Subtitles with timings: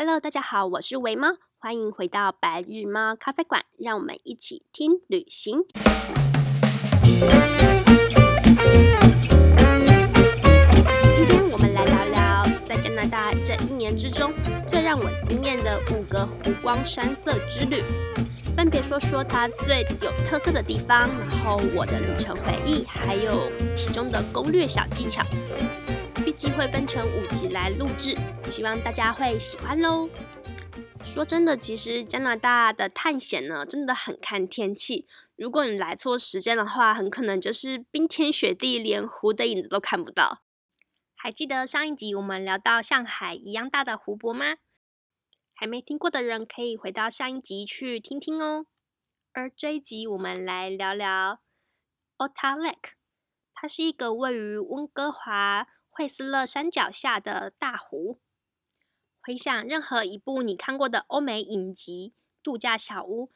[0.00, 1.26] Hello，大家好，我是维猫，
[1.58, 5.64] 欢迎回到白日猫咖啡馆，让我们一起听旅行。
[11.12, 14.32] 今天我们来聊聊在加拿大这一年之中
[14.68, 17.82] 最让我惊艳的五个湖光山色之旅，
[18.54, 25.24] 分别说说它最有特色的地方，然后我的旅程回忆，还有其中的攻略小技巧。
[26.38, 30.08] 机会分成五集来录制，希望大家会喜欢喽。
[31.04, 35.08] 说真的，其实加拿大的探险呢，真的很看天气。
[35.34, 40.44] 如果你来错时间的话，很可能就是冰天雪地，连湖的影子都看不到。
[41.16, 44.58] 还记得上一集我们聊到像海一样大的湖泊吗？
[45.52, 48.66] 还没听过的人可以回到上一集去听听哦。
[49.32, 51.40] 而这一集我们来聊聊
[52.16, 52.92] ota lake
[53.52, 55.66] 它是一个位于温哥华。
[55.98, 58.20] 惠斯勒山脚下的大湖，
[59.20, 63.32] 回想任何一部你看过的欧美影集，度假小屋，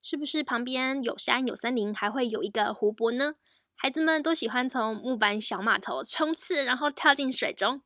[0.00, 3.34] 是不是旁边有山有森林，还会有一个湖泊呢？
[3.74, 7.82] 孩子们都喜欢从木板小码头冲刺，然后跳进水中。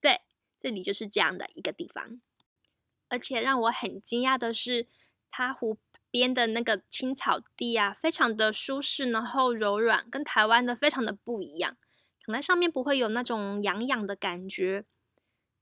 [0.00, 0.20] 对，
[0.60, 2.20] 这里就是这样的一个地方。
[3.08, 4.86] 而且让我很惊讶的是，
[5.28, 5.78] 它湖
[6.12, 11.76] 边的那个青草地啊，非常的舒适，然后柔软，跟台湾的非常的不一样。
[12.24, 14.84] 躺在上面不会有那种痒痒的感觉，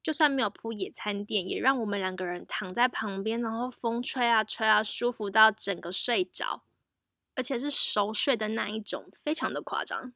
[0.03, 6.63] 就算没有铺野餐垫，也让我们两个人躺在旁边，然后风吹啊吹啊，舒服到整个睡着，
[7.35, 10.13] 而且是熟睡的那一种，非常的夸张。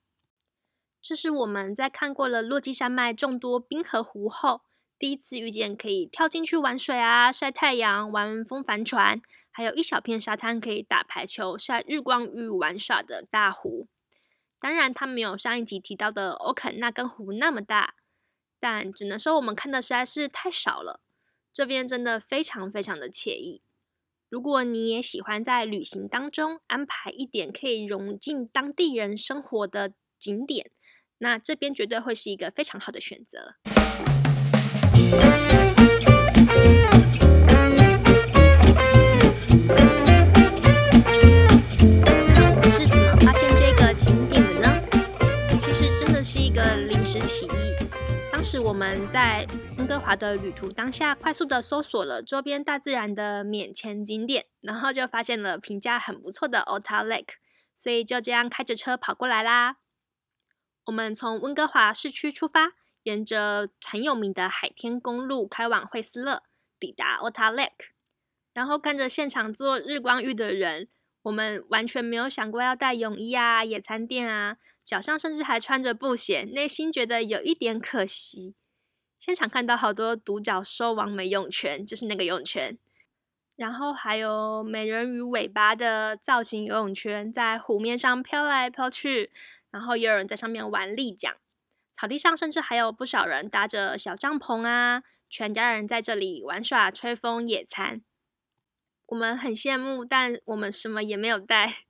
[1.01, 4.63] 这是我们在看过了落基山脉众多冰河湖后，
[4.99, 13.87] 第一次遇见可以跳进去玩水啊、晒太阳、玩风帆船，还有一小片沙滩可以打排球、晒日光浴玩耍的大湖。
[14.65, 17.97] 当然，它没有上一集提到的欧肯纳根湖那么大，
[18.59, 21.01] 但只能说我们看的实在是太少了。
[21.53, 23.61] 这边真的非常非常的惬意。
[24.31, 30.71] 如果你也喜欢在旅行当中安排一点可以融进当地人生活的景点，
[31.19, 33.57] 那这边绝对会是一个非常好的选择。
[49.85, 57.35] 温哥华的旅途当下，快速的搜索了周边大自然的免签景点，然后就发现了评价很不错的 Otter Lake，
[57.75, 59.77] 所以就这样开着车跑过来啦。
[60.87, 66.45] 我们从温哥华市区出发，沿着很有名的海天公路开往惠斯勒，
[66.81, 67.91] 抵达 Otter Lake，
[68.55, 70.89] 然后看着现场做日光浴的人，
[71.25, 74.57] 我们完全没有想过要带泳衣啊、野餐垫啊。
[74.87, 78.55] 脚上甚至还穿着布鞋，内心觉得有一点可惜。
[79.19, 82.77] 现场看到好多独角兽网美泳圈，就是那个泳圈，
[83.57, 89.31] 然后还有美人鱼尾巴的造型游泳圈，在湖面上飘来飘去，
[89.71, 91.37] 然后也有人在上面玩立桨。
[91.91, 98.03] 草地上甚至还有不少人搭着小帐篷啊，全家人在这里玩耍、吹风、野餐。
[99.07, 101.85] 我们很羡慕，但我们什么也没有带。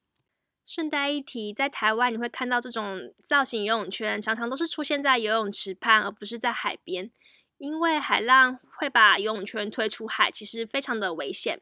[0.66, 7.10] 顺带一提，在台湾你会看到这种造型游泳圈，常常都是出现在游泳池畔，而不是在海边，
[7.58, 11.60] 因为海浪会把游泳圈推出海，其实非常的危险。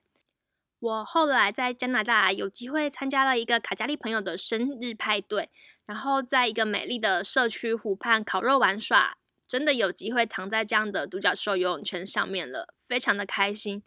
[0.78, 5.50] 我后来在加拿大有机会参加了一个卡加利朋友的生日派对，
[5.84, 9.16] 然后在一个美丽的社区湖畔烤肉玩耍，
[9.48, 13.82] 真的有机会躺在这样的独角兽游泳圈上面了，非常的开心。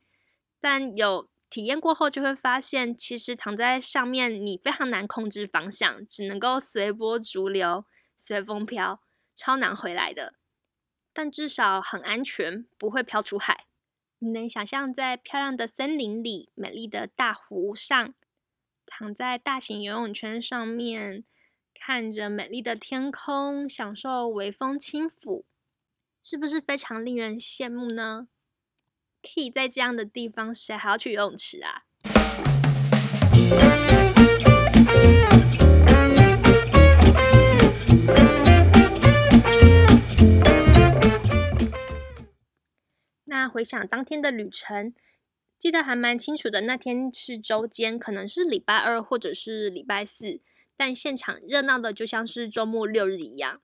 [0.59, 1.29] 但有。
[1.55, 7.85] 体验过后就会发现，其实躺在上面你非常难控制方向，只能够随波逐流、
[8.17, 9.01] 随风飘，
[9.33, 10.33] 超难回来的。
[11.13, 13.67] 但至少很安全，不会飘出海。
[14.19, 18.13] 你能想象在漂亮的森林里、美丽的大湖上，
[18.85, 21.23] 躺在大型游泳圈上面，
[21.73, 25.45] 看着美丽的天空，享受微风轻抚，
[26.21, 28.27] 是不是非常令人羡慕呢？
[29.25, 31.81] 可以在这样的地方，谁还要去游泳池啊？
[43.25, 44.93] 那回想当天的旅程，
[45.57, 46.61] 记得还蛮清楚的。
[46.61, 50.39] 那天是周间，可能是礼拜二或者是礼拜四，
[50.77, 53.59] 但现场热闹的就像是周末六日一样。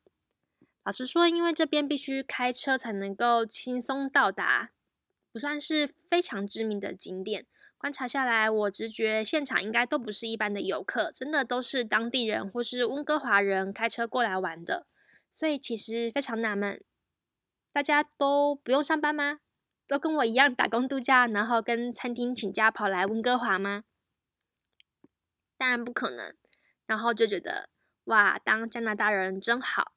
[0.84, 4.72] 老实说，因为这边必须开车才能够轻松到达。
[5.32, 7.46] 不算是非常知名的景点，
[7.78, 14.88] 观察下来，我直觉现场应该都不是一般的游客，真的都是当地人或是温哥华人开车过来玩的。
[15.32, 16.84] 所以其实非常纳闷，
[17.72, 19.40] 大家都不用上班吗？
[19.88, 23.84] 都跟我一样打工度假，然后跟餐厅请假跑来温哥华吗？
[25.58, 26.36] 当然不可能。
[26.86, 27.70] 然后就觉得
[28.06, 29.94] 哇，当加拿大人真好。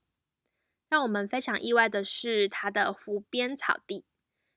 [0.88, 4.04] 让我们非常意外的是，它的湖边草地。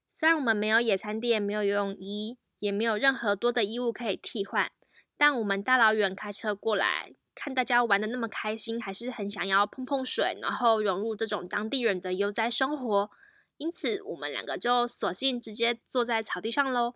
[0.09, 4.71] 虽然我们没有野餐垫，没有游泳衣，也没有任何多的衣物可以替换，
[5.17, 13.11] 但我们大老远开车过来，看大家玩得那么开心，还是很想要碰碰水，然后融入这种当地人的悠哉生活。
[13.57, 16.95] 因此，我们两个就索性直接坐在草地上喽，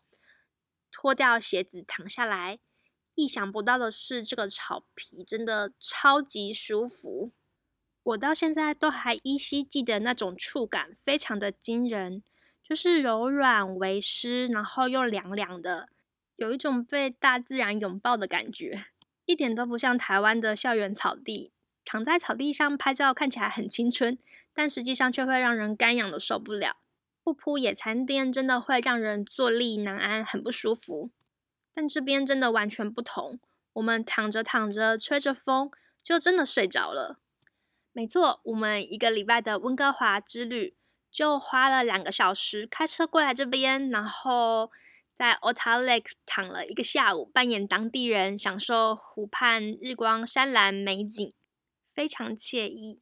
[0.92, 2.60] 脱掉鞋子躺下来。
[3.16, 7.34] 意想不到的是，这个草皮真的超级舒服。
[8.04, 12.24] 我到现在都还依稀记得那种触感，非常的惊人，
[12.72, 15.90] 就是柔软微湿，然后又凉凉的，
[16.38, 18.86] 有一种被大自然拥抱的感觉，
[19.26, 21.52] 一点都不像台湾的校园草地。
[21.84, 24.18] 躺在草地上拍照看起来很青春，
[24.54, 26.78] 但实际上却会让人干痒的受不了。
[27.22, 31.12] 不铺野餐垫真的会让人坐立难安，很不舒服。
[31.74, 33.42] 但这边真的完全不同，
[33.74, 35.70] 我们躺着躺着，吹着风，
[36.02, 37.20] 就真的睡着了。
[37.92, 40.74] 没错，我们一个礼拜的温哥华之旅，
[41.12, 44.72] 就花了两个小时开车过来这边，然后
[45.14, 51.34] 在 Otter Lake 躺了一个下午，扮演当地人，享受湖畔日光山蓝美景，
[51.94, 53.02] 非常惬意。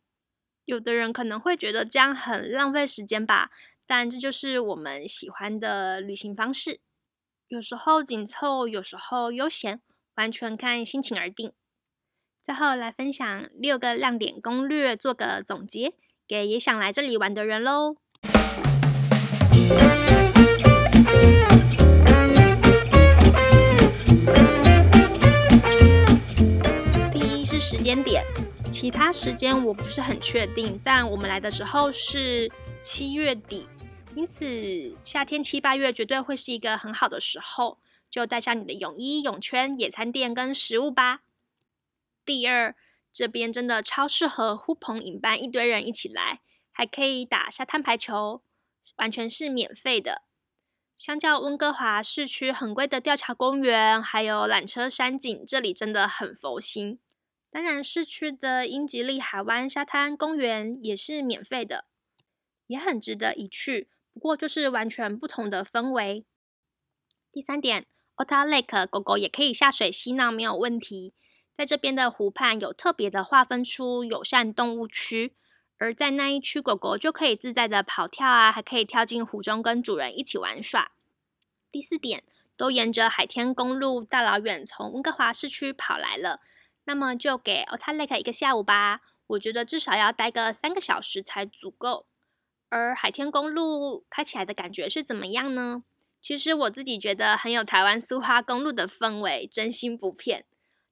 [0.65, 3.51] 有的人可能会觉得这样很浪费时间吧，
[3.85, 6.79] 但这就是我们喜欢的旅行方式。
[7.47, 9.81] 有时候紧凑，有时候悠闲，
[10.15, 11.53] 完全看心情而定。
[12.43, 15.93] 最后来分享六个亮点攻略，做个总结，
[16.29, 17.95] 给也想来这里玩的人喽。
[27.11, 28.23] 第一是时间点，
[28.71, 33.67] 其他时间我不是很确定，但我们来的时候是七月底。
[34.13, 37.79] 因此，夏天七八月绝对会是一个很好的时候，
[38.11, 41.21] 就带上你的泳衣、泳圈、野餐垫跟食物吧。
[42.23, 42.75] 第二，
[43.11, 46.41] 这边真的超适合呼朋引伴，一堆人一起来，
[46.71, 48.41] 还可以打沙滩排球，
[48.97, 50.23] 完全是免费的。
[50.95, 56.99] 相较温哥华市区很贵的吊桥公园，还有缆车山景，这里真的很佛心。
[57.49, 61.85] 当然，市区的英吉利海湾沙滩公园也是免费的，
[62.67, 63.89] 也很值得一去。
[64.13, 66.25] 不过就是完全不同的氛围。
[67.31, 67.85] 第三点
[68.17, 71.13] ，Otter Lake 狗狗也可以下水嬉闹，没有问题。
[71.59, 75.33] 在这边的湖畔有特别的划分出友善动物区，
[75.77, 80.93] 而在那一区，狗狗就可以自在的跑跳啊，还可以跳进湖中跟主人一起玩耍。
[81.69, 82.23] 第四点，
[82.55, 86.39] 都沿着海天公路大老远从温哥华市区跑来了，
[86.85, 89.01] 那么就给 Otter Lake 一个下午吧。
[89.27, 92.05] 我觉得至少要待个三个小时才足够。
[92.69, 95.83] 而海天公路开起来的感觉是怎么样呢？
[96.21, 100.45] 其实我自己觉得很有台湾苏花公路的氛围，真心不骗。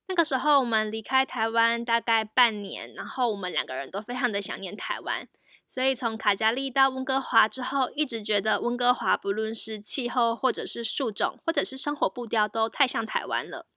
[0.08, 5.28] 那个时候我们离开台湾大概半年，然后我们两个人都非常的想念台湾，
[5.68, 13.68] 所以从卡加利到温哥华之后，一直觉得温哥华不论是气候，或者是树种，或者是生活步调，都太像台湾了。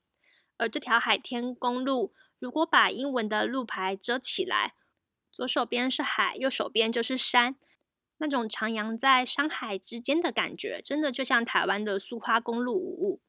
[0.57, 4.75] 而这条海天公路，如果把英文的路牌遮起来，
[5.33, 7.57] 左手边是海，右手边就是山。
[8.19, 13.23] 那种徜徉在山海之间的感觉，真的就像台湾的苏花公路无误。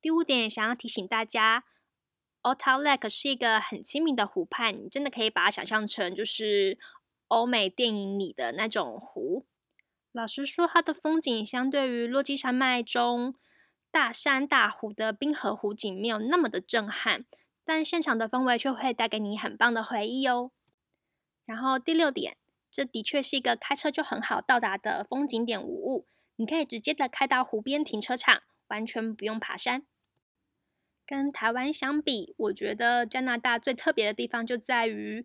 [0.00, 1.64] 第五点，想要提醒大家
[2.42, 6.78] ，Otter Lake 是一个很亲民的湖畔，你真的可以把它想象成就是
[7.28, 9.44] 欧美电影里的那种湖。
[10.12, 13.34] 老实说，它的风景相对于落基山脉中
[13.90, 17.24] 大山大湖的冰河湖景没有那么的震撼，
[17.64, 20.50] 但现场的氛围却会带给你很棒的回忆哦。
[21.44, 22.36] 然后第六点。
[22.70, 29.86] 这的确是一个开车就很好到达的风景点无误，你可以直接的开到湖边停车场，完全不用爬山。
[31.08, 35.24] 跟台湾相比，我觉得加拿大最特别的地方就在于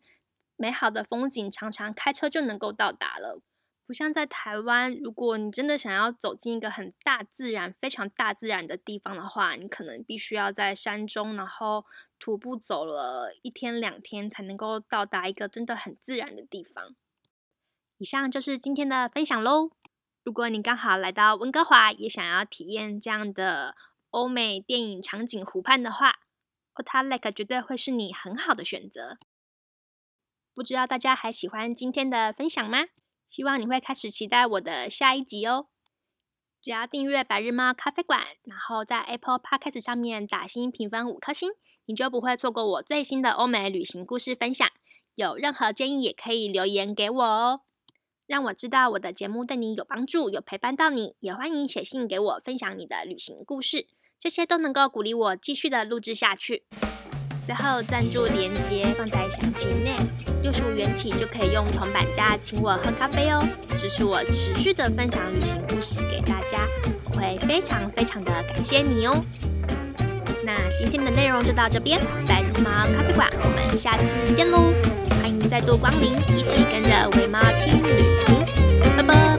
[0.55, 3.41] 美好的风景常常开车就能够到达了，
[3.85, 11.85] 不像在台湾，如果你真的想要走进一个很大自然、非常大自然的地方的话，你可能必须要在山中，然后
[12.17, 16.95] 徒步走了一天两天才能够到达一个真的很自然的地方。
[17.97, 19.71] 以上就是今天的分享喽。
[20.23, 23.75] 如果你刚好来到温哥华，也想要体验这样的
[24.13, 26.19] 欧美电影场景湖畔的话
[26.75, 29.17] ，Otter Lake 绝对会是你很好的选择。
[30.53, 32.85] 不知道大家还喜欢今天的分享吗？
[33.27, 35.65] 希望你会开始期待我的下一集哦。
[36.61, 41.49] 只要订阅白日猫咖啡馆，然后在 Apple Podcast 上面打星评分五颗星，
[41.85, 44.69] 你就不会错过我最新的欧美旅行故事分享。
[45.15, 47.61] 有任何建议也可以留言给我哦。
[48.27, 51.15] 让我知道我的节目对你有帮助，有陪伴到你。
[51.19, 53.87] 也欢迎写信给我，分享你的旅行故事，
[54.23, 56.63] 这些都能够鼓励我继续的录制下去。
[57.45, 59.93] 最后赞助连接放在详情内，
[60.41, 63.45] 六十五元起就可以用铜板价请我喝咖啡哦，
[63.77, 66.65] 支持我持续的分享旅行故事给大家，
[67.03, 69.25] 我会非常非常的感谢你哦。
[70.45, 74.71] 那今天的内容就到这边，白日猫咖啡馆，我们下次见喽！
[75.19, 78.37] 欢迎再度光临，一起跟着微猫听旅行，
[78.95, 79.32] 拜拜。